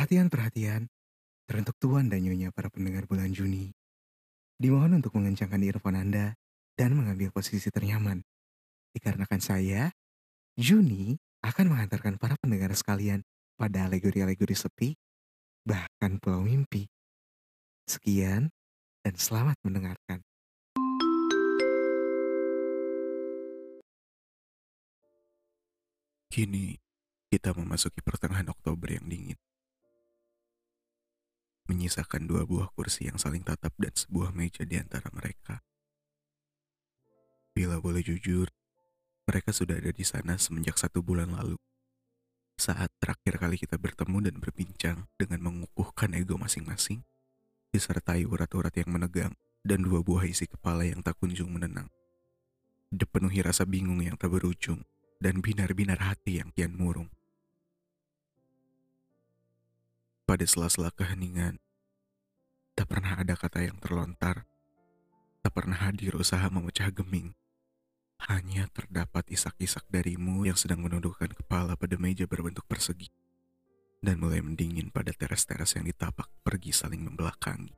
Perhatian-perhatian 0.00 0.88
teruntuk 1.44 1.76
tuan 1.76 2.08
dan 2.08 2.24
nyonya 2.24 2.48
para 2.56 2.72
pendengar 2.72 3.04
bulan 3.04 3.36
Juni. 3.36 3.68
Dimohon 4.56 4.96
untuk 4.96 5.12
mengencangkan 5.12 5.60
earphone 5.60 6.00
Anda 6.00 6.40
dan 6.72 6.96
mengambil 6.96 7.28
posisi 7.28 7.68
ternyaman. 7.68 8.24
Dikarenakan 8.96 9.44
saya, 9.44 9.92
Juni, 10.56 11.20
akan 11.44 11.76
mengantarkan 11.76 12.16
para 12.16 12.32
pendengar 12.40 12.72
sekalian 12.72 13.20
pada 13.60 13.92
alegori-alegori 13.92 14.56
sepi, 14.56 14.96
bahkan 15.68 16.16
pulau 16.16 16.48
mimpi. 16.48 16.88
Sekian, 17.84 18.48
dan 19.04 19.14
selamat 19.20 19.60
mendengarkan. 19.68 20.24
Kini, 26.32 26.80
kita 27.28 27.52
memasuki 27.52 28.00
pertengahan 28.00 28.48
Oktober 28.48 28.96
yang 28.96 29.04
dingin. 29.04 29.36
Menyisakan 31.70 32.26
dua 32.26 32.42
buah 32.42 32.66
kursi 32.74 33.06
yang 33.06 33.14
saling 33.14 33.46
tatap 33.46 33.70
dan 33.78 33.94
sebuah 33.94 34.34
meja 34.34 34.66
di 34.66 34.74
antara 34.74 35.06
mereka. 35.14 35.62
Bila 37.54 37.78
boleh 37.78 38.02
jujur, 38.02 38.50
mereka 39.30 39.54
sudah 39.54 39.78
ada 39.78 39.94
di 39.94 40.02
sana 40.02 40.34
semenjak 40.34 40.74
satu 40.74 40.98
bulan 40.98 41.30
lalu. 41.30 41.54
Saat 42.58 42.90
terakhir 42.98 43.38
kali 43.38 43.54
kita 43.54 43.78
bertemu 43.78 44.18
dan 44.18 44.34
berbincang 44.42 44.98
dengan 45.14 45.46
mengukuhkan 45.46 46.10
ego 46.18 46.34
masing-masing, 46.34 47.06
disertai 47.70 48.26
urat-urat 48.26 48.74
yang 48.74 48.90
menegang 48.90 49.38
dan 49.62 49.86
dua 49.86 50.02
buah 50.02 50.26
isi 50.26 50.50
kepala 50.50 50.82
yang 50.82 51.06
tak 51.06 51.22
kunjung 51.22 51.54
menenang. 51.54 51.86
Dipenuhi 52.90 53.46
rasa 53.46 53.62
bingung 53.62 54.02
yang 54.02 54.18
tak 54.18 54.34
berujung 54.34 54.82
dan 55.22 55.38
binar-binar 55.38 56.02
hati 56.02 56.42
yang 56.42 56.50
kian 56.50 56.74
murung. 56.74 57.06
Pada 60.30 60.46
sela-sela 60.46 60.94
keheningan, 60.94 61.58
tak 62.78 62.86
pernah 62.86 63.18
ada 63.18 63.34
kata 63.34 63.66
yang 63.66 63.82
terlontar, 63.82 64.46
tak 65.42 65.50
pernah 65.50 65.74
hadir 65.74 66.14
usaha 66.14 66.46
memecah 66.46 66.86
geming. 66.94 67.34
Hanya 68.30 68.70
terdapat 68.70 69.26
isak-isak 69.26 69.90
darimu 69.90 70.46
yang 70.46 70.54
sedang 70.54 70.86
menundukkan 70.86 71.34
kepala 71.34 71.74
pada 71.74 71.98
meja 71.98 72.30
berbentuk 72.30 72.62
persegi 72.70 73.10
dan 73.98 74.22
mulai 74.22 74.38
mendingin 74.38 74.94
pada 74.94 75.10
teras-teras 75.10 75.74
yang 75.74 75.90
ditapak 75.90 76.30
pergi 76.46 76.70
saling 76.78 77.02
membelakangi. 77.02 77.74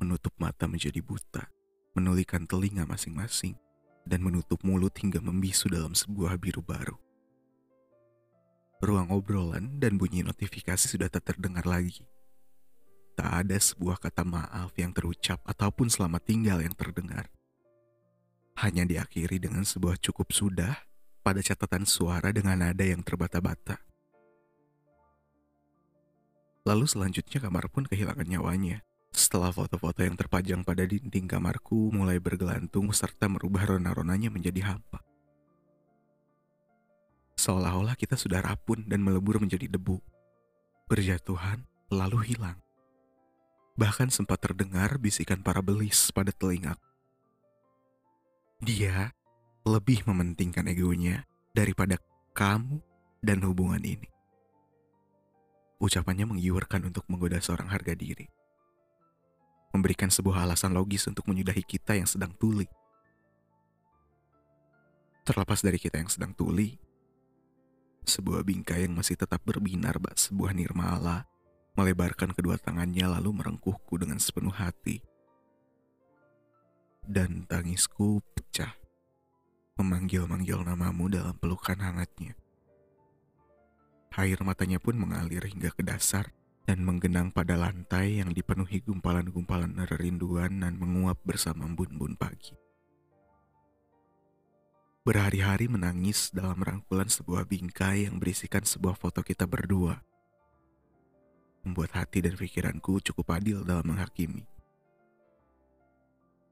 Menutup 0.00 0.32
mata 0.40 0.64
menjadi 0.64 1.04
buta, 1.04 1.52
menulikan 1.92 2.48
telinga 2.48 2.88
masing-masing, 2.88 3.60
dan 4.08 4.24
menutup 4.24 4.64
mulut 4.64 4.96
hingga 4.96 5.20
membisu 5.20 5.68
dalam 5.68 5.92
sebuah 5.92 6.40
biru 6.40 6.64
baru. 6.64 7.11
Ruang 8.82 9.14
obrolan 9.14 9.78
dan 9.78 9.94
bunyi 9.94 10.26
notifikasi 10.26 10.90
sudah 10.90 11.06
tak 11.06 11.30
terdengar 11.30 11.62
lagi. 11.62 12.02
Tak 13.14 13.46
ada 13.46 13.54
sebuah 13.54 14.02
kata 14.02 14.26
maaf 14.26 14.74
yang 14.74 14.90
terucap 14.90 15.38
ataupun 15.46 15.86
selamat 15.86 16.22
tinggal 16.26 16.58
yang 16.58 16.74
terdengar. 16.74 17.30
Hanya 18.58 18.82
diakhiri 18.82 19.38
dengan 19.38 19.62
sebuah 19.62 20.02
cukup 20.02 20.34
sudah 20.34 20.74
pada 21.22 21.38
catatan 21.38 21.86
suara 21.86 22.34
dengan 22.34 22.58
nada 22.58 22.82
yang 22.82 23.06
terbata-bata. 23.06 23.78
Lalu 26.66 26.90
selanjutnya 26.90 27.38
kamar 27.38 27.70
pun 27.70 27.86
kehilangan 27.86 28.26
nyawanya 28.26 28.82
setelah 29.14 29.54
foto-foto 29.54 30.02
yang 30.02 30.18
terpajang 30.18 30.66
pada 30.66 30.82
dinding 30.82 31.30
kamarku 31.30 31.94
mulai 31.94 32.18
bergelantung 32.18 32.90
serta 32.90 33.30
merubah 33.30 33.62
rona-ronanya 33.62 34.34
menjadi 34.34 34.74
hampa. 34.74 35.11
Seolah-olah 37.42 37.98
kita 37.98 38.14
sudah 38.14 38.38
rapun 38.38 38.86
dan 38.86 39.02
melebur 39.02 39.42
menjadi 39.42 39.66
debu. 39.66 39.98
Berjatuhan, 40.86 41.66
lalu 41.90 42.30
hilang. 42.30 42.62
Bahkan 43.74 44.14
sempat 44.14 44.38
terdengar 44.38 45.02
bisikan 45.02 45.42
para 45.42 45.58
belis 45.58 46.14
pada 46.14 46.30
telinga. 46.30 46.78
Dia 48.62 49.10
lebih 49.66 50.06
mementingkan 50.06 50.70
egonya 50.70 51.26
daripada 51.50 51.98
kamu 52.30 52.78
dan 53.26 53.42
hubungan 53.42 53.82
ini. 53.82 54.06
Ucapannya 55.82 56.30
menggiurkan 56.30 56.86
untuk 56.86 57.02
menggoda 57.10 57.42
seorang 57.42 57.66
harga 57.66 57.98
diri 57.98 58.30
memberikan 59.72 60.12
sebuah 60.12 60.44
alasan 60.44 60.76
logis 60.76 61.08
untuk 61.08 61.24
menyudahi 61.26 61.64
kita 61.64 61.96
yang 61.96 62.04
sedang 62.04 62.30
tuli. 62.36 62.68
Terlepas 65.24 65.64
dari 65.64 65.80
kita 65.80 65.96
yang 65.96 66.12
sedang 66.12 66.36
tuli, 66.36 66.76
sebuah 68.06 68.42
bingkai 68.42 68.86
yang 68.86 68.98
masih 68.98 69.14
tetap 69.14 69.42
berbinar 69.46 69.98
bak 70.02 70.18
sebuah 70.18 70.52
nirmala 70.54 71.26
melebarkan 71.72 72.36
kedua 72.36 72.60
tangannya 72.60 73.08
lalu 73.08 73.32
merengkuhku 73.40 73.96
dengan 73.96 74.20
sepenuh 74.20 74.52
hati. 74.52 75.00
Dan 77.02 77.48
tangisku 77.50 78.22
pecah, 78.36 78.78
memanggil-manggil 79.80 80.62
namamu 80.62 81.10
dalam 81.10 81.34
pelukan 81.34 81.80
hangatnya. 81.80 82.38
Air 84.12 84.38
matanya 84.44 84.78
pun 84.78 84.94
mengalir 85.00 85.42
hingga 85.48 85.72
ke 85.72 85.82
dasar 85.82 86.30
dan 86.68 86.84
menggenang 86.84 87.34
pada 87.34 87.58
lantai 87.58 88.22
yang 88.22 88.30
dipenuhi 88.30 88.84
gumpalan-gumpalan 88.84 89.74
rinduan 89.98 90.62
dan 90.62 90.78
menguap 90.78 91.18
bersama 91.26 91.66
embun-embun 91.66 92.14
pagi. 92.14 92.61
Berhari-hari 95.02 95.66
menangis 95.66 96.30
dalam 96.30 96.62
rangkulan 96.62 97.10
sebuah 97.10 97.42
bingkai 97.50 98.06
yang 98.06 98.22
berisikan 98.22 98.62
sebuah 98.62 98.94
foto 98.94 99.18
kita 99.26 99.50
berdua. 99.50 99.98
Membuat 101.66 101.98
hati 101.98 102.22
dan 102.22 102.38
pikiranku 102.38 103.02
cukup 103.02 103.34
adil 103.34 103.66
dalam 103.66 103.82
menghakimi. 103.82 104.46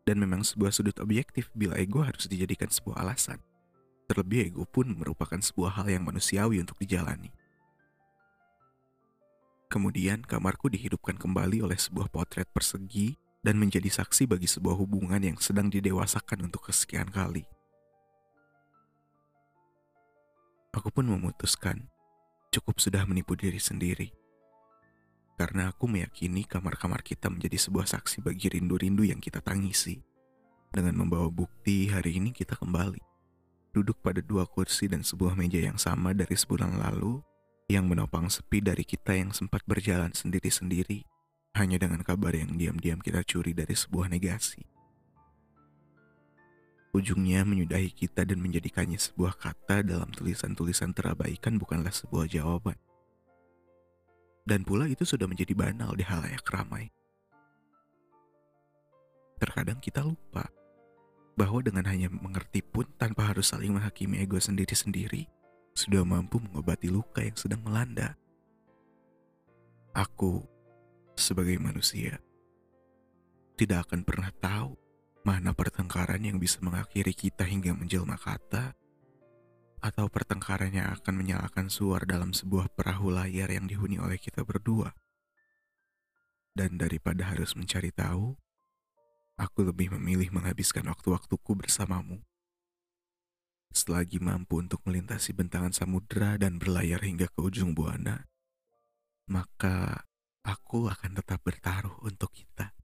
Dan 0.03 0.19
memang 0.19 0.43
sebuah 0.43 0.75
sudut 0.75 0.99
objektif 0.99 1.47
bila 1.55 1.79
ego 1.79 2.03
harus 2.03 2.27
dijadikan 2.27 2.67
sebuah 2.67 3.07
alasan. 3.07 3.39
Terlebih 4.11 4.51
ego 4.51 4.67
pun 4.67 4.99
merupakan 4.99 5.39
sebuah 5.39 5.79
hal 5.79 5.87
yang 5.87 6.03
manusiawi 6.03 6.59
untuk 6.59 6.75
dijalani. 6.83 7.31
Kemudian 9.71 10.27
kamarku 10.27 10.67
dihidupkan 10.67 11.15
kembali 11.15 11.63
oleh 11.63 11.79
sebuah 11.79 12.11
potret 12.11 12.51
persegi 12.51 13.15
dan 13.47 13.63
menjadi 13.63 13.87
saksi 13.87 14.27
bagi 14.27 14.51
sebuah 14.51 14.75
hubungan 14.75 15.23
yang 15.23 15.39
sedang 15.39 15.71
didewasakan 15.71 16.51
untuk 16.51 16.67
kesekian 16.67 17.15
kali. 17.15 17.47
Aku 20.71 20.87
pun 20.95 21.03
memutuskan 21.03 21.91
cukup 22.55 22.79
sudah 22.79 23.03
menipu 23.03 23.35
diri 23.35 23.59
sendiri. 23.59 24.15
Karena 25.35 25.75
aku 25.75 25.91
meyakini 25.91 26.47
kamar-kamar 26.47 27.03
kita 27.03 27.27
menjadi 27.27 27.59
sebuah 27.59 27.91
saksi 27.91 28.23
bagi 28.23 28.47
rindu-rindu 28.55 29.03
yang 29.03 29.19
kita 29.19 29.43
tangisi. 29.43 29.99
Dengan 30.71 31.03
membawa 31.03 31.27
bukti 31.27 31.91
hari 31.91 32.23
ini 32.23 32.31
kita 32.31 32.55
kembali. 32.55 33.03
Duduk 33.75 33.99
pada 33.99 34.23
dua 34.23 34.47
kursi 34.47 34.87
dan 34.87 35.03
sebuah 35.03 35.35
meja 35.35 35.59
yang 35.59 35.75
sama 35.75 36.15
dari 36.15 36.39
sebulan 36.39 36.79
lalu 36.79 37.19
yang 37.67 37.91
menopang 37.91 38.31
sepi 38.31 38.63
dari 38.63 38.87
kita 38.87 39.19
yang 39.19 39.35
sempat 39.35 39.67
berjalan 39.67 40.15
sendiri-sendiri 40.15 41.03
hanya 41.59 41.83
dengan 41.83 42.07
kabar 42.07 42.31
yang 42.31 42.55
diam-diam 42.55 43.03
kita 43.03 43.27
curi 43.27 43.59
dari 43.59 43.75
sebuah 43.75 44.07
negasi. 44.07 44.63
Ujungnya 46.91 47.47
menyudahi 47.47 47.95
kita 47.95 48.27
dan 48.27 48.43
menjadikannya 48.43 48.99
sebuah 48.99 49.39
kata 49.39 49.87
dalam 49.87 50.11
tulisan-tulisan 50.11 50.91
terabaikan 50.91 51.55
bukanlah 51.55 51.95
sebuah 51.95 52.27
jawaban. 52.27 52.75
Dan 54.43 54.67
pula 54.67 54.91
itu 54.91 55.07
sudah 55.07 55.31
menjadi 55.31 55.55
banal 55.55 55.95
di 55.95 56.03
halayak 56.03 56.43
ramai. 56.51 56.91
Terkadang 59.39 59.79
kita 59.79 60.03
lupa 60.03 60.51
bahwa 61.39 61.63
dengan 61.63 61.87
hanya 61.87 62.11
mengerti 62.11 62.59
pun 62.59 62.85
tanpa 62.99 63.31
harus 63.31 63.55
saling 63.55 63.71
menghakimi 63.71 64.19
ego 64.19 64.43
sendiri-sendiri, 64.43 65.31
sudah 65.79 66.03
mampu 66.03 66.43
mengobati 66.43 66.91
luka 66.91 67.23
yang 67.23 67.39
sedang 67.39 67.63
melanda. 67.63 68.19
Aku, 69.95 70.43
sebagai 71.15 71.55
manusia, 71.63 72.19
tidak 73.55 73.87
akan 73.87 74.03
pernah 74.03 74.35
tahu 74.43 74.80
mana 75.27 75.53
pertengkaran 75.53 76.23
yang 76.25 76.41
bisa 76.41 76.59
mengakhiri 76.65 77.13
kita 77.13 77.45
hingga 77.45 77.77
menjelma 77.77 78.17
kata, 78.17 78.73
atau 79.81 80.07
pertengkaran 80.13 80.73
yang 80.73 80.93
akan 80.93 81.15
menyalakan 81.17 81.73
suar 81.73 82.05
dalam 82.05 82.37
sebuah 82.37 82.73
perahu 82.73 83.13
layar 83.13 83.49
yang 83.49 83.65
dihuni 83.65 83.97
oleh 83.97 84.21
kita 84.21 84.45
berdua. 84.45 84.93
Dan 86.53 86.77
daripada 86.77 87.31
harus 87.33 87.57
mencari 87.57 87.89
tahu, 87.93 88.37
aku 89.41 89.61
lebih 89.65 89.97
memilih 89.97 90.29
menghabiskan 90.35 90.85
waktu-waktuku 90.89 91.57
bersamamu 91.57 92.21
selagi 93.71 94.19
mampu 94.19 94.59
untuk 94.59 94.83
melintasi 94.83 95.31
bentangan 95.31 95.71
samudera 95.71 96.35
dan 96.35 96.59
berlayar 96.59 97.07
hingga 97.07 97.31
ke 97.31 97.39
ujung 97.39 97.71
buana, 97.71 98.27
maka 99.31 100.03
aku 100.43 100.91
akan 100.91 101.23
tetap 101.23 101.39
bertaruh 101.47 102.03
untuk 102.03 102.35
kita. 102.35 102.75